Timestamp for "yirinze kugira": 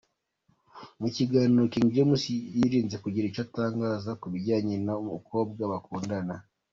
2.57-3.25